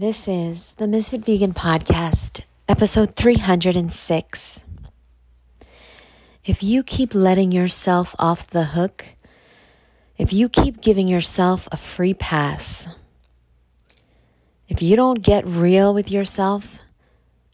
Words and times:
This 0.00 0.28
is 0.28 0.72
the 0.78 0.88
Misfit 0.88 1.26
Vegan 1.26 1.52
Podcast, 1.52 2.40
episode 2.66 3.16
306. 3.16 4.64
If 6.42 6.62
you 6.62 6.82
keep 6.82 7.14
letting 7.14 7.52
yourself 7.52 8.16
off 8.18 8.46
the 8.46 8.64
hook, 8.64 9.04
if 10.16 10.32
you 10.32 10.48
keep 10.48 10.80
giving 10.80 11.06
yourself 11.06 11.68
a 11.70 11.76
free 11.76 12.14
pass, 12.14 12.88
if 14.70 14.80
you 14.80 14.96
don't 14.96 15.20
get 15.20 15.46
real 15.46 15.92
with 15.92 16.10
yourself 16.10 16.78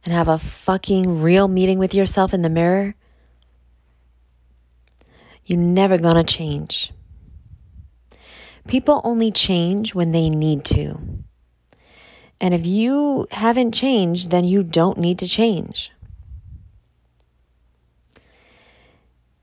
and 0.04 0.14
have 0.14 0.28
a 0.28 0.38
fucking 0.38 1.22
real 1.22 1.48
meeting 1.48 1.80
with 1.80 1.94
yourself 1.94 2.32
in 2.32 2.42
the 2.42 2.48
mirror, 2.48 2.94
you're 5.44 5.58
never 5.58 5.98
gonna 5.98 6.22
change. 6.22 6.92
People 8.68 9.00
only 9.02 9.32
change 9.32 9.96
when 9.96 10.12
they 10.12 10.30
need 10.30 10.64
to. 10.66 11.15
And 12.40 12.52
if 12.52 12.66
you 12.66 13.26
haven't 13.30 13.72
changed, 13.72 14.30
then 14.30 14.44
you 14.44 14.62
don't 14.62 14.98
need 14.98 15.18
to 15.20 15.28
change. 15.28 15.92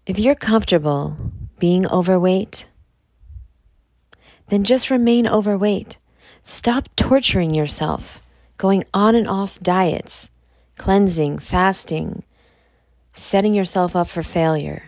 If 0.06 0.20
you're 0.20 0.36
comfortable 0.36 1.16
being 1.60 1.88
overweight, 1.88 2.68
then 4.50 4.64
just 4.64 4.92
remain 4.92 5.28
overweight. 5.28 5.98
Stop 6.44 6.90
torturing 6.96 7.54
yourself, 7.54 8.22
going 8.58 8.84
on 8.94 9.16
and 9.16 9.28
off 9.28 9.60
diets, 9.60 10.30
cleansing, 10.78 11.40
fasting, 11.40 12.24
setting 13.14 13.54
yourself 13.54 13.96
up 13.96 14.10
for 14.10 14.24
failure. 14.24 14.84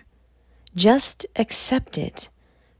Just 0.75 1.25
accept 1.37 1.97
it. 1.97 2.27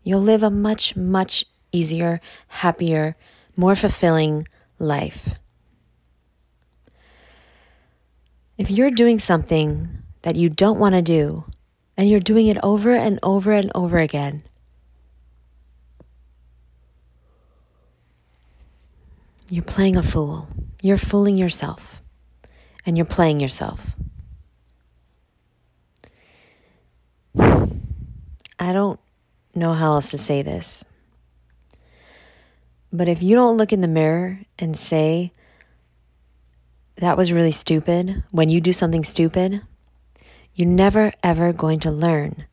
You'll 0.03 0.21
live 0.21 0.43
a 0.43 0.49
much, 0.49 0.95
much 0.98 1.45
easier, 1.71 2.20
happier, 2.48 3.15
more 3.55 3.76
fulfilling 3.76 4.48
life. 4.79 5.35
If 8.57 8.71
you're 8.71 8.91
doing 8.91 9.20
something 9.20 9.90
that 10.21 10.35
you 10.35 10.49
don't 10.49 10.79
want 10.79 10.95
to 10.95 11.01
do, 11.01 11.43
and 11.98 12.09
you're 12.09 12.20
doing 12.20 12.48
it 12.48 12.57
over 12.63 12.91
and 12.93 13.20
over 13.23 13.51
and 13.51 13.71
over 13.76 13.98
again, 13.98 14.43
you're 19.49 19.63
playing 19.63 19.96
a 19.98 20.03
fool. 20.03 20.48
You're 20.81 20.98
fooling 20.98 21.37
yourself, 21.37 22.01
and 22.85 22.98
you're 22.98 23.05
playing 23.05 23.40
yourself. 23.40 23.96
I 27.40 28.71
don't 28.71 28.99
know 29.53 29.73
how 29.73 29.93
else 29.93 30.12
to 30.12 30.18
say 30.18 30.41
this. 30.41 30.85
But 32.96 33.10
if 33.10 33.21
you 33.21 33.35
don't 33.35 33.57
look 33.57 33.74
in 33.74 33.82
the 33.82 33.88
mirror 33.88 34.40
and 34.57 34.79
say, 34.79 35.34
that 36.96 37.18
was 37.18 37.34
really 37.34 37.52
stupid, 37.52 38.24
when 38.32 38.48
you 38.48 38.62
do 38.62 38.71
something 38.71 39.04
stupid, 39.04 39.62
you're 40.54 40.70
never 40.70 41.12
ever 41.21 41.52
going 41.52 41.79
to 41.82 41.91
learn. 41.91 42.46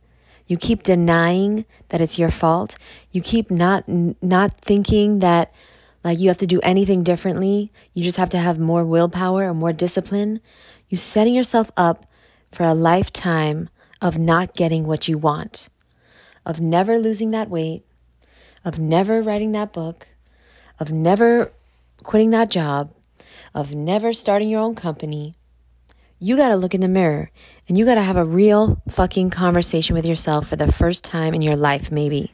You 0.48 0.56
keep 0.56 0.82
denying 0.82 1.64
that 1.90 2.00
it's 2.00 2.18
your 2.18 2.30
fault. 2.30 2.76
You 3.12 3.20
keep 3.20 3.52
not 3.52 3.84
not 3.88 4.60
thinking 4.60 5.20
that 5.20 5.54
like 6.02 6.18
you 6.18 6.26
have 6.28 6.38
to 6.38 6.46
do 6.48 6.60
anything 6.64 7.04
differently. 7.04 7.70
You 7.94 8.02
just 8.02 8.18
have 8.18 8.30
to 8.30 8.38
have 8.38 8.58
more 8.58 8.84
willpower 8.84 9.48
or 9.48 9.54
more 9.54 9.72
discipline. 9.72 10.40
You're 10.88 10.98
setting 10.98 11.34
yourself 11.34 11.70
up 11.76 12.04
for 12.50 12.64
a 12.64 12.74
lifetime 12.74 13.68
of 14.00 14.18
not 14.18 14.54
getting 14.54 14.86
what 14.86 15.06
you 15.06 15.16
want, 15.16 15.68
of 16.44 16.60
never 16.60 16.98
losing 16.98 17.30
that 17.30 17.48
weight, 17.48 17.84
of 18.64 18.80
never 18.80 19.22
writing 19.22 19.52
that 19.52 19.72
book, 19.72 20.08
of 20.78 20.92
never 20.92 21.52
quitting 22.02 22.30
that 22.30 22.50
job, 22.50 22.92
of 23.54 23.74
never 23.74 24.12
starting 24.12 24.48
your 24.48 24.60
own 24.60 24.74
company, 24.74 25.36
you 26.18 26.36
got 26.36 26.48
to 26.48 26.56
look 26.56 26.74
in 26.74 26.80
the 26.80 26.88
mirror 26.88 27.30
and 27.68 27.76
you 27.76 27.84
got 27.84 27.96
to 27.96 28.02
have 28.02 28.16
a 28.16 28.24
real 28.24 28.80
fucking 28.88 29.30
conversation 29.30 29.94
with 29.94 30.06
yourself 30.06 30.48
for 30.48 30.56
the 30.56 30.70
first 30.70 31.04
time 31.04 31.34
in 31.34 31.42
your 31.42 31.56
life, 31.56 31.90
maybe. 31.90 32.32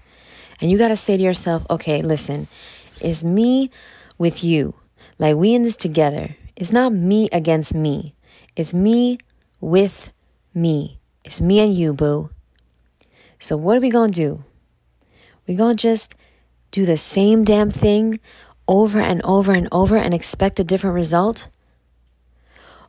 And 0.61 0.71
you 0.71 0.77
got 0.77 0.89
to 0.89 0.97
say 0.97 1.17
to 1.17 1.23
yourself, 1.23 1.65
okay, 1.71 2.03
listen, 2.03 2.49
it's 3.01 3.25
me 3.25 3.71
with 4.19 4.45
you. 4.45 4.75
Like 5.19 5.37
we 5.37 5.55
in 5.55 5.63
this 5.63 5.77
together. 5.77 6.37
It's 6.55 6.73
not 6.73 6.93
me 6.93 7.29
against 7.33 7.75
me. 7.75 8.15
It's 8.57 8.75
me 8.75 9.19
with 9.61 10.13
me. 10.55 10.99
It's 11.25 11.41
me 11.41 11.61
and 11.61 11.73
you, 11.73 11.93
boo. 11.93 12.31
So 13.39 13.57
what 13.57 13.77
are 13.77 13.81
we 13.81 13.91
going 13.91 14.13
to 14.13 14.21
do? 14.21 14.45
We 15.47 15.55
going 15.55 15.77
to 15.77 15.83
just 15.83 16.15
do 16.71 16.87
the 16.87 16.97
same 16.97 17.45
damn 17.45 17.71
thing 17.71 18.21
over 18.67 19.01
and 19.01 19.23
over 19.23 19.53
and 19.53 19.69
over 19.73 19.97
and 19.97 20.13
expect 20.13 20.61
a 20.61 20.65
different 20.65 20.95
result? 20.95 21.49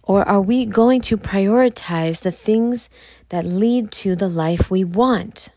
Or 0.04 0.28
are 0.28 0.42
we 0.42 0.66
going 0.66 1.02
to 1.02 1.18
prioritize 1.18 2.22
the 2.22 2.32
things 2.32 2.90
that 3.30 3.46
lead 3.46 3.92
to 3.92 4.16
the 4.16 4.28
life 4.28 4.70
we 4.70 4.84
want? 4.84 5.50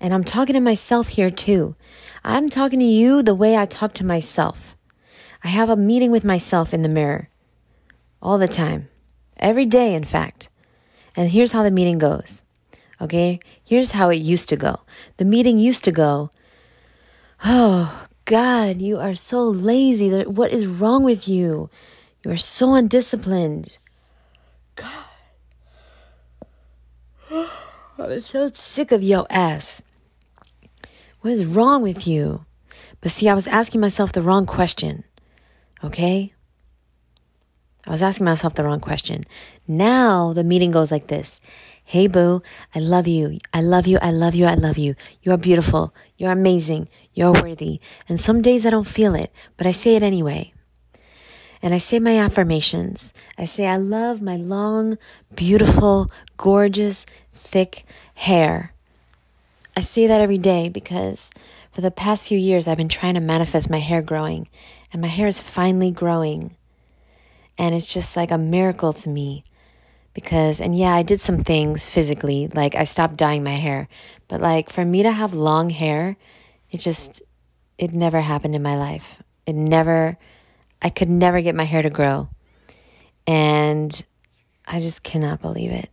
And 0.00 0.14
I'm 0.14 0.24
talking 0.24 0.54
to 0.54 0.60
myself 0.60 1.08
here 1.08 1.30
too. 1.30 1.76
I'm 2.24 2.48
talking 2.48 2.80
to 2.80 2.84
you 2.84 3.22
the 3.22 3.34
way 3.34 3.56
I 3.56 3.66
talk 3.66 3.92
to 3.94 4.04
myself. 4.04 4.76
I 5.44 5.48
have 5.48 5.68
a 5.68 5.76
meeting 5.76 6.10
with 6.10 6.24
myself 6.24 6.72
in 6.72 6.82
the 6.82 6.88
mirror 6.88 7.28
all 8.22 8.38
the 8.38 8.48
time, 8.48 8.88
every 9.36 9.66
day, 9.66 9.94
in 9.94 10.04
fact. 10.04 10.48
And 11.16 11.30
here's 11.30 11.52
how 11.52 11.62
the 11.62 11.70
meeting 11.70 11.98
goes. 11.98 12.44
Okay, 13.00 13.40
here's 13.64 13.92
how 13.92 14.10
it 14.10 14.16
used 14.16 14.48
to 14.50 14.56
go. 14.56 14.80
The 15.16 15.24
meeting 15.24 15.58
used 15.58 15.84
to 15.84 15.92
go 15.92 16.30
Oh, 17.44 18.06
God, 18.24 18.80
you 18.80 18.98
are 18.98 19.14
so 19.14 19.44
lazy. 19.44 20.10
What 20.24 20.52
is 20.52 20.66
wrong 20.66 21.04
with 21.04 21.26
you? 21.28 21.70
You 22.24 22.32
are 22.32 22.36
so 22.36 22.74
undisciplined. 22.74 23.78
God. 24.76 25.06
I'm 27.98 28.22
so 28.22 28.50
sick 28.54 28.92
of 28.92 29.02
your 29.02 29.26
ass. 29.30 29.82
What 31.20 31.32
is 31.32 31.44
wrong 31.44 31.82
with 31.82 32.06
you? 32.06 32.44
But 33.00 33.10
see, 33.10 33.28
I 33.28 33.34
was 33.34 33.46
asking 33.46 33.80
myself 33.80 34.12
the 34.12 34.22
wrong 34.22 34.46
question. 34.46 35.04
Okay? 35.82 36.30
I 37.86 37.90
was 37.90 38.02
asking 38.02 38.26
myself 38.26 38.54
the 38.54 38.64
wrong 38.64 38.80
question. 38.80 39.24
Now 39.66 40.32
the 40.32 40.44
meeting 40.44 40.70
goes 40.70 40.90
like 40.90 41.06
this 41.06 41.40
Hey, 41.90 42.06
boo, 42.06 42.40
I 42.72 42.78
love 42.78 43.08
you. 43.08 43.40
I 43.52 43.62
love 43.62 43.88
you. 43.88 43.98
I 44.00 44.12
love 44.12 44.36
you. 44.36 44.46
I 44.46 44.54
love 44.54 44.78
you. 44.78 44.94
You 45.24 45.32
are 45.32 45.36
beautiful. 45.36 45.92
You're 46.18 46.30
amazing. 46.30 46.88
You're 47.14 47.32
worthy. 47.32 47.80
And 48.08 48.20
some 48.20 48.42
days 48.42 48.64
I 48.64 48.70
don't 48.70 48.86
feel 48.86 49.16
it, 49.16 49.32
but 49.56 49.66
I 49.66 49.72
say 49.72 49.96
it 49.96 50.02
anyway. 50.04 50.52
And 51.60 51.74
I 51.74 51.78
say 51.78 51.98
my 51.98 52.16
affirmations. 52.16 53.12
I 53.36 53.44
say, 53.46 53.66
I 53.66 53.76
love 53.76 54.22
my 54.22 54.36
long, 54.36 54.98
beautiful, 55.34 56.12
gorgeous, 56.36 57.06
thick 57.32 57.84
hair. 58.14 58.72
I 59.76 59.80
say 59.80 60.06
that 60.06 60.20
every 60.20 60.38
day 60.38 60.68
because 60.68 61.32
for 61.72 61.80
the 61.80 61.90
past 61.90 62.28
few 62.28 62.38
years 62.38 62.68
I've 62.68 62.76
been 62.78 62.88
trying 62.88 63.14
to 63.14 63.20
manifest 63.20 63.68
my 63.68 63.80
hair 63.80 64.00
growing, 64.00 64.46
and 64.92 65.02
my 65.02 65.08
hair 65.08 65.26
is 65.26 65.40
finally 65.40 65.90
growing. 65.90 66.54
And 67.58 67.74
it's 67.74 67.92
just 67.92 68.16
like 68.16 68.30
a 68.30 68.38
miracle 68.38 68.92
to 68.92 69.08
me 69.08 69.42
because 70.14 70.60
and 70.60 70.76
yeah 70.76 70.94
i 70.94 71.02
did 71.02 71.20
some 71.20 71.38
things 71.38 71.86
physically 71.86 72.48
like 72.54 72.74
i 72.74 72.84
stopped 72.84 73.16
dyeing 73.16 73.44
my 73.44 73.54
hair 73.54 73.88
but 74.28 74.40
like 74.40 74.70
for 74.70 74.84
me 74.84 75.02
to 75.02 75.10
have 75.10 75.34
long 75.34 75.70
hair 75.70 76.16
it 76.70 76.78
just 76.78 77.22
it 77.78 77.92
never 77.92 78.20
happened 78.20 78.54
in 78.54 78.62
my 78.62 78.76
life. 78.76 79.22
It 79.46 79.54
never 79.54 80.16
i 80.82 80.88
could 80.88 81.10
never 81.10 81.40
get 81.40 81.54
my 81.54 81.64
hair 81.64 81.82
to 81.82 81.90
grow. 81.90 82.28
And 83.26 84.04
i 84.66 84.80
just 84.80 85.02
cannot 85.02 85.42
believe 85.42 85.70
it. 85.70 85.90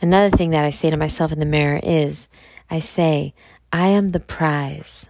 Another 0.00 0.34
thing 0.36 0.50
that 0.50 0.64
i 0.64 0.70
say 0.70 0.90
to 0.90 0.96
myself 0.96 1.32
in 1.32 1.38
the 1.38 1.46
mirror 1.46 1.80
is 1.82 2.28
i 2.70 2.80
say 2.80 3.34
i 3.72 3.88
am 3.88 4.10
the 4.10 4.20
prize. 4.20 5.08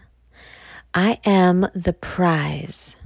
I 0.92 1.18
am 1.24 1.66
the 1.74 1.92
prize. 1.92 2.96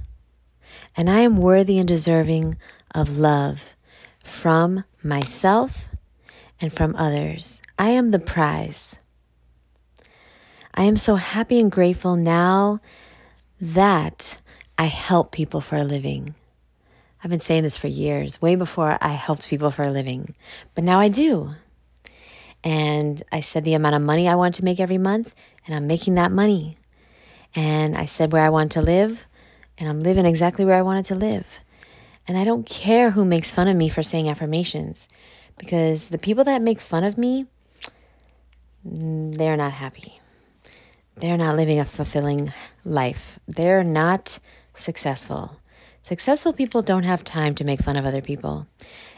And 0.97 1.09
i 1.09 1.19
am 1.21 1.37
worthy 1.37 1.77
and 1.77 1.87
deserving 1.87 2.57
of 2.93 3.17
love 3.17 3.75
from 4.29 4.83
myself 5.03 5.89
and 6.61 6.71
from 6.71 6.95
others. 6.95 7.61
I 7.77 7.89
am 7.91 8.11
the 8.11 8.19
prize. 8.19 8.99
I 10.73 10.83
am 10.83 10.97
so 10.97 11.15
happy 11.15 11.59
and 11.59 11.71
grateful 11.71 12.15
now 12.15 12.79
that 13.59 14.39
I 14.77 14.85
help 14.85 15.31
people 15.31 15.61
for 15.61 15.75
a 15.75 15.83
living. 15.83 16.35
I've 17.21 17.29
been 17.29 17.41
saying 17.41 17.63
this 17.63 17.75
for 17.75 17.87
years, 17.87 18.41
way 18.41 18.55
before 18.55 18.97
I 19.01 19.09
helped 19.09 19.49
people 19.49 19.71
for 19.71 19.83
a 19.83 19.91
living, 19.91 20.35
but 20.73 20.85
now 20.85 20.99
I 20.99 21.09
do. 21.09 21.51
And 22.63 23.21
I 23.31 23.41
said 23.41 23.65
the 23.65 23.73
amount 23.73 23.95
of 23.95 24.01
money 24.01 24.29
I 24.29 24.35
want 24.35 24.55
to 24.55 24.63
make 24.63 24.79
every 24.79 24.97
month, 24.97 25.35
and 25.65 25.75
I'm 25.75 25.87
making 25.87 26.15
that 26.15 26.31
money. 26.31 26.77
And 27.55 27.97
I 27.97 28.05
said 28.05 28.31
where 28.31 28.43
I 28.43 28.49
want 28.49 28.73
to 28.73 28.81
live, 28.81 29.27
and 29.77 29.89
I'm 29.89 29.99
living 29.99 30.25
exactly 30.25 30.63
where 30.63 30.77
I 30.77 30.81
wanted 30.81 31.05
to 31.05 31.15
live. 31.15 31.59
And 32.29 32.37
I 32.37 32.43
don't 32.43 32.63
care 32.63 33.09
who 33.09 33.25
makes 33.25 33.51
fun 33.51 33.67
of 33.67 33.75
me 33.75 33.89
for 33.89 34.03
saying 34.03 34.29
affirmations 34.29 35.07
because 35.57 36.09
the 36.09 36.19
people 36.19 36.43
that 36.43 36.61
make 36.61 36.79
fun 36.79 37.03
of 37.03 37.17
me, 37.17 37.47
mm, 38.87 39.35
they're 39.35 39.57
not 39.57 39.71
happy. 39.71 40.21
They're 41.17 41.39
not 41.39 41.55
living 41.55 41.79
a 41.79 41.85
fulfilling 41.85 42.53
life. 42.85 43.39
They're 43.47 43.83
not 43.83 44.37
successful. 44.75 45.59
Successful 46.03 46.53
people 46.53 46.83
don't 46.83 47.01
have 47.01 47.23
time 47.23 47.55
to 47.55 47.63
make 47.63 47.81
fun 47.81 47.97
of 47.97 48.05
other 48.05 48.21
people. 48.21 48.67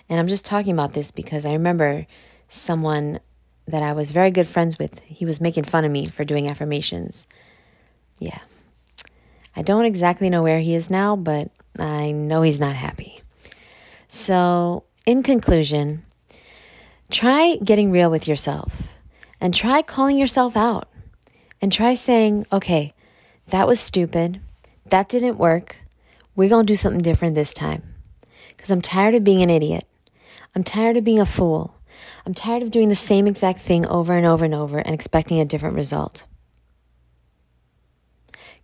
And 0.08 0.18
I'm 0.18 0.28
just 0.28 0.46
talking 0.46 0.72
about 0.72 0.94
this 0.94 1.12
because 1.12 1.46
I 1.46 1.52
remember 1.52 2.08
someone 2.48 3.20
that 3.68 3.84
I 3.84 3.92
was 3.92 4.12
very 4.12 4.32
good 4.32 4.48
friends 4.48 4.80
with, 4.80 5.02
he 5.02 5.26
was 5.26 5.42
making 5.42 5.66
fun 5.66 5.84
of 5.84 5.92
me 5.92 6.06
for 6.06 6.24
doing 6.24 6.48
affirmations. 6.48 7.28
Yeah. 8.20 8.40
I 9.54 9.64
don't 9.64 9.84
exactly 9.84 10.30
know 10.30 10.44
where 10.44 10.62
he 10.62 10.76
is 10.76 10.90
now, 10.90 11.18
but 11.18 11.52
I 11.80 12.12
know 12.12 12.42
he's 12.42 12.60
not 12.60 12.76
happy. 12.76 13.22
So, 14.08 14.84
in 15.06 15.24
conclusion, 15.24 16.04
try 17.10 17.58
getting 17.64 17.92
real 17.92 18.12
with 18.12 18.28
yourself 18.28 18.98
and 19.40 19.54
try 19.54 19.82
calling 19.82 20.18
yourself 20.18 20.58
out 20.58 20.90
and 21.62 21.72
try 21.72 21.96
saying, 21.96 22.46
okay, 22.52 22.94
that 23.48 23.68
was 23.68 23.80
stupid. 23.80 24.42
That 24.88 25.10
didn't 25.10 25.38
work. 25.38 25.78
We're 26.36 26.50
going 26.50 26.66
to 26.66 26.72
do 26.72 26.76
something 26.76 27.02
different 27.02 27.36
this 27.36 27.54
time. 27.54 27.84
Because 28.50 28.70
I'm 28.70 28.82
tired 28.82 29.16
of 29.16 29.24
being 29.24 29.42
an 29.42 29.50
idiot. 29.50 29.86
I'm 30.56 30.64
tired 30.64 30.98
of 30.98 31.04
being 31.04 31.20
a 31.20 31.26
fool. 31.26 31.76
I'm 32.26 32.34
tired 32.34 32.64
of 32.64 32.72
doing 32.72 32.90
the 32.90 32.96
same 32.96 33.28
exact 33.28 33.60
thing 33.60 33.86
over 33.86 34.14
and 34.14 34.26
over 34.26 34.46
and 34.46 34.54
over 34.54 34.78
and 34.78 34.94
expecting 34.94 35.40
a 35.40 35.46
different 35.46 35.76
result. 35.76 36.26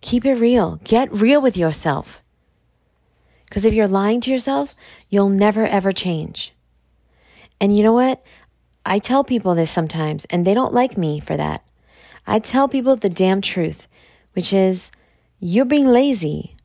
Keep 0.00 0.24
it 0.24 0.34
real. 0.34 0.80
Get 0.84 1.12
real 1.12 1.40
with 1.40 1.56
yourself. 1.56 2.22
Because 3.48 3.64
if 3.64 3.74
you're 3.74 3.88
lying 3.88 4.20
to 4.22 4.30
yourself, 4.30 4.74
you'll 5.08 5.30
never 5.30 5.66
ever 5.66 5.92
change. 5.92 6.54
And 7.60 7.76
you 7.76 7.82
know 7.82 7.92
what? 7.92 8.24
I 8.84 8.98
tell 8.98 9.24
people 9.24 9.54
this 9.54 9.70
sometimes, 9.70 10.24
and 10.26 10.46
they 10.46 10.54
don't 10.54 10.72
like 10.72 10.96
me 10.96 11.20
for 11.20 11.36
that. 11.36 11.64
I 12.26 12.38
tell 12.38 12.68
people 12.68 12.96
the 12.96 13.08
damn 13.08 13.40
truth, 13.40 13.88
which 14.34 14.52
is 14.52 14.90
you're 15.40 15.64
being 15.64 15.86
lazy. 15.86 16.56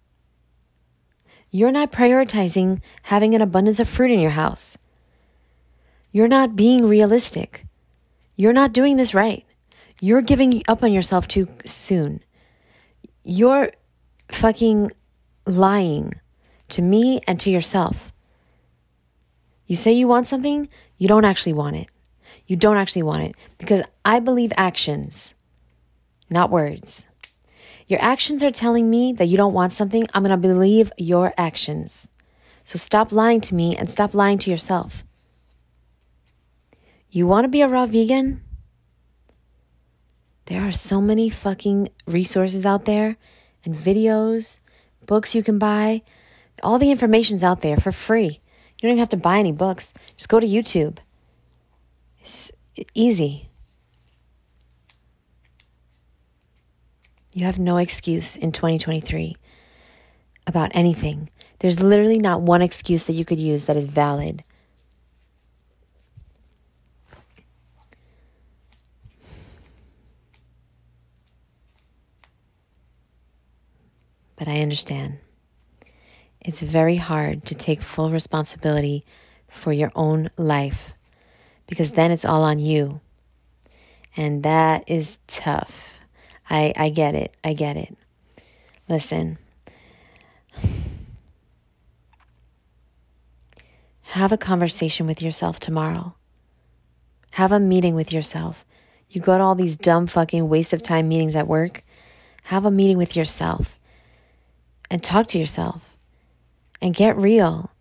You're 1.52 1.72
not 1.72 1.92
prioritizing 1.92 2.82
having 3.04 3.36
an 3.36 3.42
abundance 3.42 3.80
of 3.80 3.88
fruit 3.88 4.12
in 4.12 4.20
your 4.20 4.32
house. 4.32 4.78
You're 6.12 6.28
not 6.28 6.56
being 6.56 6.88
realistic. 6.88 7.66
You're 8.36 8.54
not 8.54 8.74
doing 8.74 8.98
this 8.98 9.14
right. 9.14 9.46
You're 10.00 10.22
giving 10.22 10.64
up 10.68 10.84
on 10.84 10.92
yourself 10.92 11.28
too 11.28 11.48
soon. 11.66 12.22
You're 13.24 13.72
fucking 14.32 14.92
lying 15.46 16.12
to 16.74 16.82
me 16.82 17.22
and 17.28 17.40
to 17.40 17.50
yourself. 17.50 18.12
You 19.68 19.76
say 19.76 19.94
you 19.94 20.08
want 20.08 20.28
something, 20.28 20.70
you 20.98 21.08
don't 21.08 21.26
actually 21.26 21.54
want 21.54 21.76
it. 21.76 21.88
You 22.48 22.56
don't 22.56 22.78
actually 22.78 23.04
want 23.04 23.24
it 23.24 23.36
because 23.58 23.84
I 24.04 24.20
believe 24.20 24.52
actions, 24.58 25.34
not 26.30 26.50
words. 26.50 27.06
Your 27.88 28.02
actions 28.02 28.44
are 28.44 28.52
telling 28.52 28.90
me 28.90 29.14
that 29.14 29.28
you 29.28 29.38
don't 29.38 29.54
want 29.54 29.74
something. 29.74 30.06
I'm 30.14 30.24
going 30.24 30.32
to 30.32 30.48
believe 30.48 30.92
your 30.98 31.34
actions. 31.38 32.10
So 32.64 32.78
stop 32.78 33.12
lying 33.12 33.42
to 33.42 33.56
me 33.56 33.76
and 33.76 33.90
stop 33.90 34.14
lying 34.14 34.38
to 34.40 34.52
yourself. 34.52 35.04
You 37.10 37.28
want 37.28 37.46
to 37.46 37.50
be 37.50 37.62
a 37.62 37.68
raw 37.68 37.86
vegan? 37.86 38.42
There 40.46 40.62
are 40.62 40.72
so 40.72 41.00
many 41.00 41.30
fucking 41.30 41.90
resources 42.08 42.66
out 42.66 42.86
there 42.86 43.18
and 43.64 43.76
videos, 43.76 44.60
books 45.06 45.36
you 45.36 45.44
can 45.44 45.60
buy. 45.60 46.02
All 46.62 46.78
the 46.78 46.92
information's 46.92 47.44
out 47.44 47.62
there 47.62 47.78
for 47.78 47.92
free. 47.92 48.26
You 48.26 48.82
don't 48.82 48.92
even 48.92 49.00
have 49.00 49.10
to 49.10 49.18
buy 49.18 49.40
any 49.40 49.52
books. 49.52 49.94
Just 50.16 50.30
go 50.30 50.40
to 50.40 50.48
YouTube. 50.48 50.98
It's 52.20 52.52
easy. 52.94 53.50
You 57.34 57.46
have 57.46 57.60
no 57.60 57.78
excuse 57.78 58.36
in 58.36 58.52
2023 58.52 59.36
about 60.46 60.72
anything. 60.74 61.30
There's 61.60 61.82
literally 61.82 62.20
not 62.20 62.42
one 62.42 62.62
excuse 62.62 63.06
that 63.06 63.14
you 63.14 63.26
could 63.26 63.40
use 63.40 63.66
that 63.66 63.78
is 63.78 63.86
valid. 63.86 64.44
but 74.44 74.52
I 74.52 74.60
understand. 74.60 75.20
It's 76.44 76.62
very 76.62 76.98
hard 76.98 77.46
to 77.46 77.56
take 77.56 77.82
full 77.82 78.12
responsibility 78.12 79.06
for 79.48 79.72
your 79.72 79.92
own 79.96 80.30
life 80.38 80.94
because 81.68 81.92
then 81.92 82.12
it's 82.12 82.26
all 82.26 82.44
on 82.44 82.60
you. 82.60 83.00
And 84.18 84.44
that 84.44 84.84
is 84.88 85.20
tough. 85.28 86.00
I, 86.50 86.74
I 86.76 86.90
get 86.90 87.16
it. 87.16 87.36
I 87.44 87.54
get 87.54 87.78
it. 87.78 87.96
Listen, 88.90 89.38
have 94.08 94.34
a 94.34 94.38
conversation 94.38 95.08
with 95.08 95.22
yourself 95.22 95.60
tomorrow. 95.60 96.14
Have 97.32 97.54
a 97.54 97.60
meeting 97.60 97.96
with 97.96 98.12
yourself. 98.12 98.66
You 99.10 99.22
go 99.22 99.38
to 99.38 99.44
all 99.44 99.56
these 99.56 99.78
dumb 99.78 100.08
fucking 100.08 100.50
waste 100.50 100.74
of 100.74 100.82
time 100.82 101.08
meetings 101.08 101.36
at 101.36 101.48
work. 101.48 101.84
Have 102.44 102.66
a 102.66 102.72
meeting 102.72 102.98
with 102.98 103.16
yourself 103.16 103.80
and 104.92 105.02
talk 105.02 105.28
to 105.28 105.40
yourself 105.40 105.93
and 106.84 106.94
get 106.94 107.16
real 107.16 107.72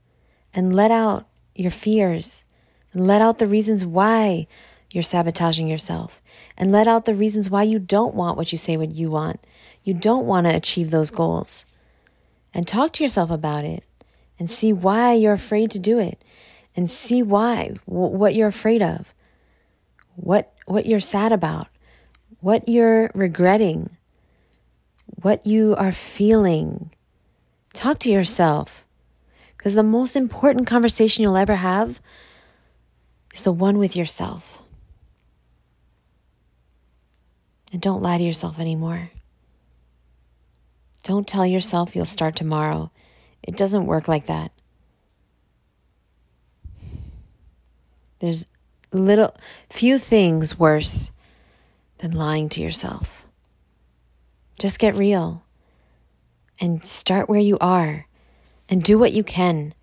and 0.55 0.73
let 0.73 0.93
out 0.93 1.27
your 1.57 1.73
fears 1.73 2.45
and 2.93 3.05
let 3.05 3.21
out 3.21 3.39
the 3.39 3.49
reasons 3.49 3.85
why 3.85 4.47
you're 4.93 5.03
sabotaging 5.03 5.67
yourself 5.67 6.23
and 6.57 6.71
let 6.71 6.87
out 6.87 7.05
the 7.05 7.15
reasons 7.15 7.51
why 7.51 7.65
you 7.65 7.81
don't 7.81 8.15
want 8.15 8.37
what 8.37 8.53
you 8.53 8.59
say 8.59 8.77
what 8.77 8.93
you 8.93 9.11
want. 9.11 9.41
You 9.83 9.93
don't 9.93 10.25
want 10.25 10.47
to 10.47 10.55
achieve 10.55 10.93
those 10.93 11.11
goals. 11.11 11.67
And 12.55 12.65
talk 12.65 12.93
to 12.93 13.03
yourself 13.03 13.33
about 13.33 13.65
it 13.65 13.83
and 14.39 14.49
see 14.49 14.73
why 14.73 15.15
you're 15.15 15.33
afraid 15.33 15.73
to 15.73 15.81
do 15.81 15.99
it 15.99 16.23
and 16.77 16.89
see 16.89 17.25
why 17.25 17.75
what 17.87 18.37
you're 18.37 18.47
afraid 18.47 18.83
of. 18.83 19.13
What 20.15 20.53
what 20.67 20.87
you're 20.87 21.01
sad 21.01 21.33
about. 21.33 21.67
What 22.39 22.69
you're 22.69 23.11
regretting. 23.15 23.91
What 25.23 25.45
you 25.45 25.75
are 25.77 25.93
feeling 25.93 26.91
Talk 27.73 27.99
to 28.01 28.11
yourself. 28.11 28.87
Because 29.63 29.77
the 29.77 29.85
most 29.85 30.17
important 30.17 30.67
conversation 30.67 31.23
you'll 31.23 31.37
ever 31.37 31.55
have 31.55 32.03
is 33.33 33.43
the 33.43 33.53
one 33.53 33.79
with 33.79 33.95
yourself. 33.95 34.61
And 37.73 37.81
don't 37.81 38.03
lie 38.03 38.19
to 38.19 38.25
yourself 38.25 38.59
anymore. 38.59 39.13
Don't 41.05 41.29
tell 41.29 41.47
yourself 41.47 41.95
you'll 41.95 42.07
start 42.07 42.35
tomorrow. 42.35 42.91
It 43.41 43.57
doesn't 43.57 43.87
work 43.87 44.09
like 44.09 44.27
that. 44.27 44.51
There's 48.19 48.47
little 48.91 49.33
few 49.71 49.97
things 49.97 50.59
worse 50.59 51.13
than 51.99 52.11
lying 52.11 52.49
to 52.49 52.61
yourself. 52.61 53.29
Just 54.59 54.81
get 54.81 54.97
real 54.97 55.45
and 56.61 56.85
start 56.85 57.29
where 57.29 57.39
you 57.39 57.59
are 57.61 58.07
and 58.73 58.83
do 58.83 58.99
what 58.99 59.13
you 59.13 59.23
can. 59.23 59.75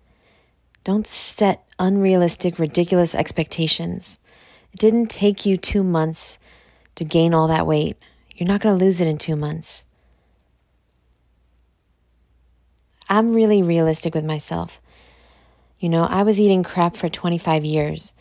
Don't 0.82 1.06
set 1.06 1.64
unrealistic, 1.78 2.58
ridiculous 2.58 3.14
expectations. 3.14 4.18
It 4.72 4.80
didn't 4.80 5.12
take 5.12 5.46
you 5.46 5.56
two 5.56 5.84
months 5.84 6.40
to 6.96 7.04
gain 7.04 7.32
all 7.32 7.46
that 7.46 7.68
weight. 7.68 7.96
You're 8.34 8.48
not 8.48 8.60
going 8.60 8.76
to 8.76 8.84
lose 8.84 9.00
it 9.00 9.06
in 9.06 9.16
two 9.16 9.36
months. 9.36 9.86
I'm 13.08 13.32
really 13.32 13.62
realistic 13.62 14.12
with 14.12 14.24
myself. 14.24 14.80
You 15.78 15.88
know, 15.88 16.02
I 16.02 16.24
was 16.24 16.40
eating 16.40 16.64
crap 16.64 16.96
for 16.96 17.08
25 17.08 17.64
years. 17.64 18.12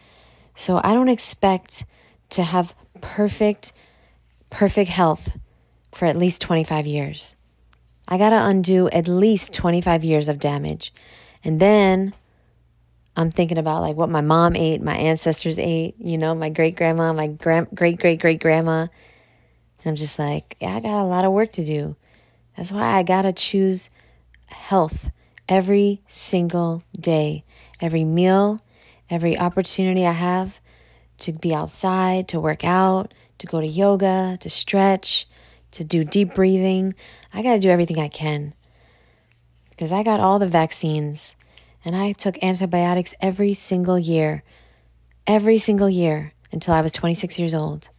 So 0.54 0.80
I 0.84 0.94
don't 0.94 1.10
expect 1.10 1.84
to 2.30 2.44
have 2.44 2.76
perfect, 3.02 3.74
perfect 4.52 4.92
health 4.92 5.32
for 5.94 6.06
at 6.06 6.16
least 6.16 6.42
25 6.44 6.86
years. 6.86 7.34
I 8.10 8.18
got 8.18 8.32
to 8.32 8.44
undo 8.44 8.90
at 8.90 9.08
least 9.08 9.54
25 9.54 10.04
years 10.04 10.30
of 10.30 10.40
damage. 10.40 10.92
And 11.44 11.60
then 11.60 12.14
I'm 13.16 13.32
thinking 13.32 13.60
about 13.60 13.82
like 13.82 13.96
what 13.96 14.10
my 14.10 14.22
mom 14.22 14.56
ate, 14.56 14.82
my 14.82 14.98
ancestors 14.98 15.60
ate, 15.60 15.96
you 16.00 16.18
know, 16.18 16.34
my 16.34 16.50
great 16.50 16.76
grandma, 16.76 17.14
my 17.14 17.28
great 17.28 17.76
great 17.76 18.20
great 18.20 18.42
grandma. 18.42 18.82
And 18.82 19.86
I'm 19.86 19.96
just 19.96 20.18
like, 20.18 20.58
yeah, 20.60 20.76
I 20.76 20.80
got 20.80 21.04
a 21.04 21.06
lot 21.06 21.24
of 21.24 21.32
work 21.32 21.52
to 21.54 21.64
do. 21.64 21.96
That's 22.58 22.72
why 22.72 22.98
I 22.98 23.04
got 23.04 23.22
to 23.22 23.32
choose 23.32 23.92
health 24.48 25.12
every 25.48 26.02
single 26.08 26.84
day, 27.00 27.44
every 27.80 28.04
meal, 28.04 28.60
every 29.10 29.38
opportunity 29.38 30.06
I 30.06 30.14
have 30.14 30.60
to 31.20 31.32
be 31.32 31.54
outside, 31.54 32.28
to 32.30 32.40
work 32.40 32.64
out, 32.64 33.14
to 33.38 33.48
go 33.48 33.62
to 33.62 33.68
yoga, 33.68 34.38
to 34.42 34.50
stretch, 34.50 35.28
to 35.72 35.84
do 35.84 36.04
deep 36.04 36.36
breathing. 36.36 36.96
I 37.34 37.42
got 37.42 37.54
to 37.54 37.60
do 37.60 37.70
everything 37.70 38.00
I 38.00 38.08
can 38.08 38.54
because 39.70 39.92
I 39.92 40.04
got 40.04 40.20
all 40.20 40.40
the 40.40 40.48
vaccines 40.48 41.36
and 41.86 41.96
I 41.96 42.12
took 42.12 42.44
antibiotics 42.44 43.14
every 43.22 43.54
single 43.54 43.98
year, 43.98 44.44
every 45.26 45.58
single 45.58 45.90
year 45.90 46.34
until 46.52 46.74
I 46.74 46.82
was 46.82 46.92
26 46.92 47.40
years 47.40 47.54
old. 47.54 47.90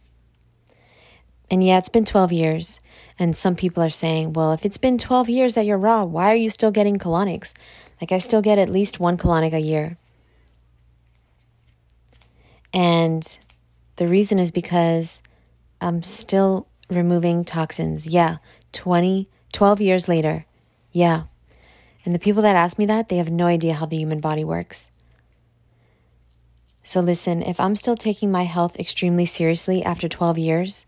And 1.49 1.61
yeah, 1.65 1.77
it's 1.77 1.89
been 1.89 2.05
12 2.05 2.31
years, 2.31 2.79
And 3.19 3.35
some 3.35 3.55
people 3.55 3.83
are 3.83 3.89
saying, 3.89 4.33
well, 4.33 4.53
if 4.53 4.65
it's 4.65 4.77
been 4.77 4.97
12 4.97 5.29
years 5.29 5.55
that 5.55 5.65
you're 5.65 5.77
raw, 5.77 6.05
why 6.05 6.31
are 6.31 6.35
you 6.35 6.49
still 6.49 6.71
getting 6.71 6.95
colonics? 6.95 7.53
Like, 7.99 8.13
I 8.13 8.19
still 8.19 8.41
get 8.41 8.57
at 8.57 8.69
least 8.69 9.01
one 9.01 9.17
colonic 9.17 9.53
a 9.53 9.59
year. 9.59 9.97
And 12.73 13.37
the 13.97 14.07
reason 14.07 14.39
is 14.39 14.49
because 14.49 15.21
I'm 15.81 16.03
still 16.03 16.67
removing 16.91 17.43
toxins. 17.43 18.05
Yeah, 18.05 18.37
20, 18.73 19.27
12 19.53 19.81
years 19.81 20.07
later. 20.07 20.45
Yeah. 20.91 21.23
And 22.05 22.13
the 22.13 22.19
people 22.19 22.41
that 22.41 22.55
ask 22.55 22.77
me 22.77 22.85
that, 22.87 23.09
they 23.09 23.17
have 23.17 23.31
no 23.31 23.45
idea 23.45 23.73
how 23.73 23.85
the 23.85 23.97
human 23.97 24.19
body 24.19 24.43
works. 24.43 24.91
So 26.83 26.99
listen, 26.99 27.43
if 27.43 27.59
I'm 27.59 27.75
still 27.75 27.95
taking 27.95 28.31
my 28.31 28.43
health 28.43 28.75
extremely 28.77 29.25
seriously 29.25 29.83
after 29.83 30.07
12 30.07 30.37
years, 30.39 30.85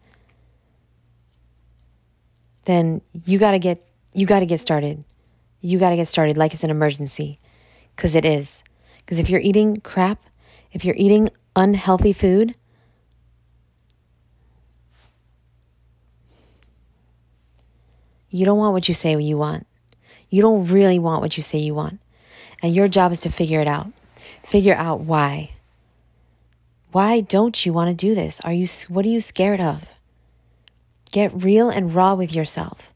then 2.65 3.01
you 3.25 3.38
got 3.38 3.51
to 3.51 3.60
get 3.60 3.88
you 4.15 4.25
got 4.25 4.39
to 4.39 4.45
get 4.45 4.60
started. 4.60 5.03
You 5.62 5.79
got 5.79 5.89
to 5.89 5.95
get 5.95 6.07
started 6.07 6.38
like 6.38 6.53
it's 6.53 6.63
an 6.63 6.69
emergency 6.69 7.39
cuz 7.95 8.15
it 8.15 8.25
is. 8.25 8.63
Cuz 9.05 9.19
if 9.19 9.29
you're 9.29 9.41
eating 9.41 9.77
crap, 9.77 10.19
if 10.72 10.83
you're 10.83 10.95
eating 10.98 11.29
unhealthy 11.55 12.13
food, 12.13 12.55
you 18.34 18.46
don't 18.46 18.58
want 18.58 18.74
what 18.74 18.90
you 18.90 18.96
say 18.96 19.16
you 19.22 19.38
want. 19.38 19.68
You 20.32 20.42
don't 20.42 20.66
really 20.66 20.98
want 20.98 21.22
what 21.22 21.38
you 21.38 21.44
say 21.44 21.60
you 21.60 21.75
want. 21.75 22.00
And 22.63 22.74
your 22.74 22.88
job 22.88 23.12
is 23.12 23.20
to 23.22 23.30
figure 23.30 23.62
it 23.62 23.68
out. 23.68 23.94
Figure 24.44 24.74
out 24.74 25.02
why. 25.02 25.52
Why 26.92 27.20
don't 27.22 27.63
you 27.63 27.74
want 27.74 27.90
to 27.90 28.08
do 28.08 28.16
this? 28.16 28.42
Are 28.42 28.52
you 28.52 28.66
what 28.88 29.06
are 29.06 29.10
you 29.10 29.22
scared 29.22 29.62
of? 29.62 29.84
Get 31.12 31.44
real 31.44 31.70
and 31.70 31.94
raw 31.94 32.16
with 32.16 32.34
yourself. 32.34 32.92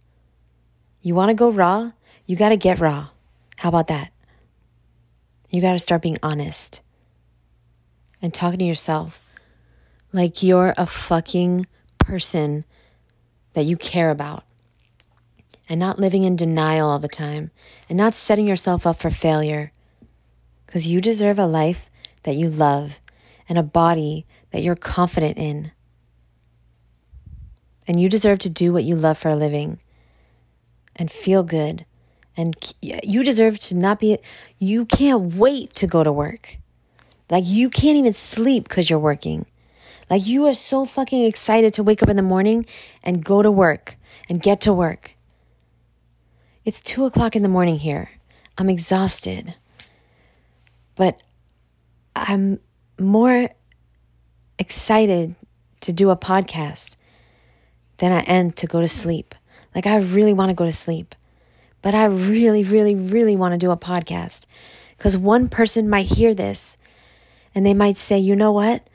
You 1.04 1.14
want 1.14 1.30
to 1.30 1.36
go 1.36 1.52
raw? 1.52 1.92
You 2.26 2.36
got 2.36 2.50
to 2.50 2.58
get 2.58 2.80
raw. 2.80 3.10
How 3.58 3.70
about 3.70 3.88
that? 3.88 4.12
You 5.52 5.62
got 5.62 5.74
to 5.74 5.80
start 5.80 6.02
being 6.02 6.18
honest 6.24 6.82
and 8.24 8.34
talking 8.34 8.58
to 8.58 8.66
yourself 8.66 9.22
like 10.12 10.42
you're 10.42 10.74
a 10.78 10.88
fucking 10.88 11.68
person 12.00 12.66
that 13.54 13.66
you 13.66 13.78
care 13.78 14.10
about 14.10 14.44
and 15.70 15.80
not 15.80 16.00
living 16.00 16.24
in 16.24 16.36
denial 16.36 16.90
all 16.90 17.00
the 17.00 17.08
time 17.08 17.52
and 17.90 17.98
not 17.98 18.16
setting 18.16 18.48
yourself 18.48 18.88
up 18.88 19.00
for 19.00 19.10
failure 19.10 19.72
because 20.66 20.88
you 20.88 21.02
deserve 21.02 21.40
a 21.40 21.46
life 21.46 21.90
that 22.24 22.36
you 22.36 22.50
love 22.50 23.00
and 23.48 23.58
a 23.58 23.64
body 23.64 24.26
that 24.52 24.62
you're 24.64 24.76
confident 24.76 25.38
in. 25.38 25.72
And 27.88 28.00
you 28.00 28.10
deserve 28.10 28.40
to 28.40 28.50
do 28.50 28.74
what 28.74 28.84
you 28.84 28.96
love 28.96 29.18
for 29.18 29.30
a 29.30 29.36
living 29.36 29.80
and 30.96 31.10
feel 31.10 31.44
good. 31.44 31.86
And 32.36 32.56
you 32.82 33.24
deserve 33.24 33.60
to 33.60 33.76
not 33.76 34.00
be, 34.00 34.18
you 34.60 34.86
can't 34.86 35.36
wait 35.36 35.74
to 35.76 35.88
go 35.88 36.04
to 36.04 36.12
work. 36.12 36.58
Like 37.30 37.46
you 37.48 37.70
can't 37.70 37.98
even 37.98 38.14
sleep 38.14 38.66
because 38.66 38.90
you're 38.90 39.00
working. 39.00 39.46
Like 40.10 40.26
you 40.26 40.46
are 40.48 40.54
so 40.54 40.86
fucking 40.86 41.24
excited 41.24 41.74
to 41.74 41.84
wake 41.84 42.04
up 42.04 42.10
in 42.10 42.16
the 42.16 42.22
morning 42.22 42.66
and 43.04 43.24
go 43.24 43.42
to 43.42 43.52
work 43.52 43.98
and 44.30 44.42
get 44.42 44.62
to 44.62 44.74
work. 44.74 45.17
It's 46.68 46.82
two 46.82 47.06
o'clock 47.06 47.38
in 47.38 47.44
the 47.44 47.48
morning 47.48 47.78
here. 47.78 48.10
I'm 48.58 48.70
exhausted. 48.70 49.56
But 50.96 51.24
I'm 52.14 52.60
more 53.00 53.50
excited 54.60 55.36
to 55.80 55.94
do 55.94 56.10
a 56.10 56.18
podcast 56.18 56.98
than 58.00 58.12
I 58.12 58.20
am 58.24 58.52
to 58.52 58.68
go 58.68 58.82
to 58.82 58.88
sleep. 58.90 59.34
Like, 59.74 59.88
I 59.88 59.96
really 59.96 60.34
want 60.34 60.50
to 60.50 60.54
go 60.56 60.66
to 60.66 60.72
sleep, 60.74 61.16
but 61.82 61.96
I 61.96 62.04
really, 62.04 62.66
really, 62.66 62.96
really 62.96 63.38
want 63.38 63.54
to 63.54 63.58
do 63.58 63.72
a 63.72 63.78
podcast 63.78 64.46
because 64.98 65.16
one 65.16 65.48
person 65.48 65.90
might 65.90 66.08
hear 66.08 66.34
this 66.34 66.76
and 67.56 67.66
they 67.66 67.74
might 67.74 67.98
say, 67.98 68.20
you 68.20 68.36
know 68.36 68.52
what? 68.52 68.86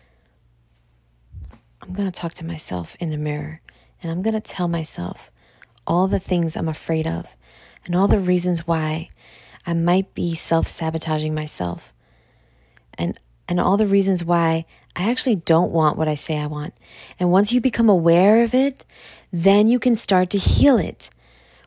I'm 1.81 1.95
going 1.95 2.11
to 2.11 2.21
talk 2.21 2.35
to 2.35 2.45
myself 2.45 2.97
in 3.01 3.09
the 3.09 3.17
mirror 3.17 3.63
and 4.03 4.13
I'm 4.13 4.21
going 4.21 4.35
to 4.35 4.43
tell 4.43 4.69
myself 4.69 5.31
all 5.87 6.09
the 6.09 6.21
things 6.21 6.57
I'm 6.57 6.69
afraid 6.69 7.07
of 7.07 7.37
and 7.85 7.95
all 7.95 8.09
the 8.09 8.19
reasons 8.21 8.67
why 8.67 9.09
I 9.67 9.75
might 9.75 10.15
be 10.15 10.35
self 10.35 10.67
sabotaging 10.67 11.35
myself 11.35 11.93
and, 12.99 13.19
and 13.49 13.61
all 13.61 13.77
the 13.77 13.87
reasons 13.87 14.25
why 14.25 14.65
I 14.95 15.11
actually 15.11 15.37
don't 15.37 15.73
want 15.73 15.97
what 15.97 16.09
I 16.09 16.15
say 16.15 16.39
I 16.39 16.47
want. 16.47 16.75
And 17.19 17.31
once 17.31 17.53
you 17.53 17.61
become 17.61 17.89
aware 17.89 18.43
of 18.43 18.55
it, 18.55 18.85
then 19.33 19.69
you 19.69 19.79
can 19.79 19.97
start 19.97 20.31
to 20.31 20.39
heal 20.39 20.79
it. 20.79 21.09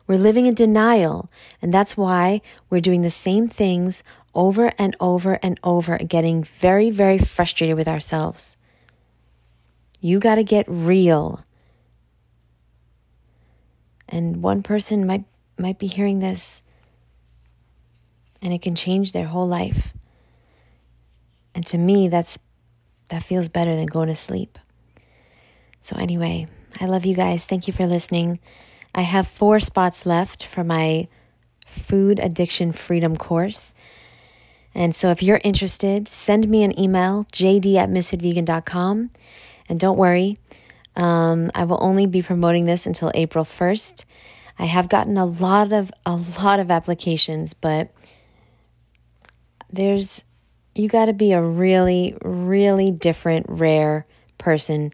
We're 0.06 0.18
living 0.18 0.46
in 0.46 0.54
denial, 0.54 1.28
and 1.60 1.74
that's 1.74 1.96
why 1.96 2.40
we're 2.70 2.80
doing 2.80 3.02
the 3.02 3.10
same 3.10 3.48
things 3.48 4.04
over 4.34 4.72
and 4.78 4.94
over 5.00 5.40
and 5.42 5.58
over, 5.64 5.98
getting 5.98 6.44
very, 6.44 6.90
very 6.90 7.18
frustrated 7.18 7.76
with 7.76 7.88
ourselves. 7.88 8.56
You 10.00 10.20
got 10.20 10.36
to 10.36 10.44
get 10.44 10.66
real. 10.68 11.42
And 14.08 14.42
one 14.42 14.62
person 14.62 15.06
might 15.06 15.24
might 15.58 15.78
be 15.78 15.86
hearing 15.86 16.18
this 16.18 16.60
and 18.42 18.52
it 18.52 18.60
can 18.60 18.74
change 18.74 19.12
their 19.12 19.26
whole 19.26 19.48
life. 19.48 19.94
And 21.54 21.66
to 21.68 21.78
me 21.78 22.08
that's 22.08 22.38
that 23.08 23.22
feels 23.22 23.48
better 23.48 23.74
than 23.74 23.86
going 23.86 24.08
to 24.08 24.14
sleep. 24.14 24.58
So, 25.80 25.96
anyway, 25.96 26.46
I 26.80 26.86
love 26.86 27.06
you 27.06 27.14
guys. 27.14 27.44
Thank 27.44 27.68
you 27.68 27.72
for 27.72 27.86
listening. 27.86 28.40
I 28.94 29.02
have 29.02 29.28
four 29.28 29.60
spots 29.60 30.04
left 30.04 30.44
for 30.44 30.64
my 30.64 31.06
food 31.64 32.18
addiction 32.18 32.72
freedom 32.72 33.16
course. 33.16 33.72
And 34.74 34.94
so, 34.94 35.10
if 35.10 35.22
you're 35.22 35.40
interested, 35.44 36.08
send 36.08 36.48
me 36.48 36.64
an 36.64 36.78
email, 36.78 37.24
jd 37.32 37.76
at 37.76 37.88
msfitvegan.com. 37.88 39.10
And 39.68 39.80
don't 39.80 39.96
worry, 39.96 40.38
um, 40.96 41.50
I 41.54 41.64
will 41.64 41.78
only 41.80 42.06
be 42.06 42.22
promoting 42.22 42.64
this 42.64 42.86
until 42.86 43.10
April 43.14 43.44
1st. 43.44 44.04
I 44.58 44.64
have 44.64 44.88
gotten 44.88 45.18
a 45.18 45.26
lot 45.26 45.72
of 45.72 45.92
a 46.06 46.16
lot 46.16 46.60
of 46.60 46.70
applications, 46.70 47.52
but 47.52 47.90
there's 49.70 50.24
you 50.74 50.88
got 50.88 51.06
to 51.06 51.12
be 51.12 51.32
a 51.32 51.42
really, 51.42 52.16
really 52.22 52.90
different, 52.90 53.46
rare 53.48 54.06
person 54.38 54.92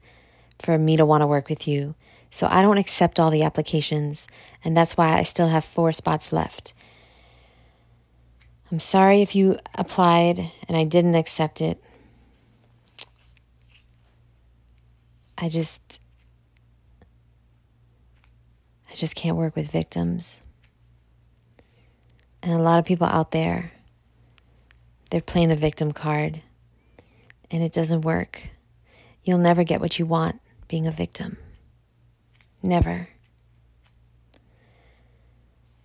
for 0.61 0.77
me 0.79 0.97
to 0.97 1.07
want 1.07 1.23
to 1.23 1.27
work 1.27 1.49
with 1.49 1.67
you. 1.67 1.95
So 2.31 2.47
I 2.51 2.63
don't 2.63 2.79
accept 2.79 3.21
all 3.21 3.31
the 3.31 3.43
applications, 3.43 4.27
and 4.65 4.77
that's 4.77 4.97
why 4.97 5.19
I 5.19 5.23
still 5.23 5.49
have 5.49 5.65
four 5.65 5.93
spots 5.93 6.33
left. 6.33 6.73
I'm 8.71 8.81
sorry 8.81 9.21
if 9.21 9.35
you 9.35 9.59
applied 9.75 10.51
and 10.67 10.77
I 10.77 10.85
didn't 10.85 11.15
accept 11.15 11.61
it. 11.61 11.83
I 15.43 15.49
just 15.49 15.99
I 18.89 18.95
just 18.95 19.17
can't 19.17 19.37
work 19.37 19.57
with 19.57 19.73
victims. 19.73 20.41
And 22.45 22.53
a 22.53 22.63
lot 22.63 22.79
of 22.79 22.85
people 22.85 23.09
out 23.09 23.33
there 23.33 23.73
they're 25.11 25.21
playing 25.21 25.49
the 25.49 25.57
victim 25.57 25.91
card, 25.91 26.43
and 27.51 27.63
it 27.63 27.73
doesn't 27.73 28.03
work. 28.03 28.51
You'll 29.25 29.39
never 29.39 29.65
get 29.65 29.81
what 29.81 29.99
you 29.99 30.07
want 30.07 30.41
being 30.69 30.87
a 30.87 30.93
victim. 30.93 31.37
Never. 32.63 33.09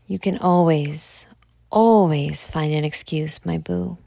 You 0.05 0.19
can 0.19 0.37
always, 0.37 1.27
always 1.71 2.45
find 2.45 2.73
an 2.73 2.85
excuse, 2.85 3.43
my 3.43 3.57
boo. 3.57 3.97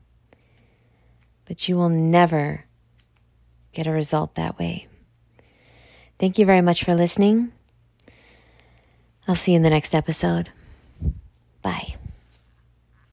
But 1.45 1.69
you 1.69 1.77
will 1.77 1.91
never 1.91 2.65
get 3.73 3.89
a 3.89 3.93
result 3.93 4.37
that 4.37 4.59
way. 4.61 4.87
Thank 6.21 6.39
you 6.39 6.45
very 6.45 6.61
much 6.61 6.85
for 6.85 6.95
listening. 6.95 7.51
I'll 9.27 9.35
see 9.35 9.53
you 9.53 9.57
in 9.57 9.63
the 9.63 9.71
next 9.71 9.95
episode. 9.95 10.51
Bye. 11.63 11.95